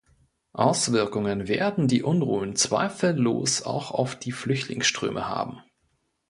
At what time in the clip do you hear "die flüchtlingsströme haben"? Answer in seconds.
4.17-5.61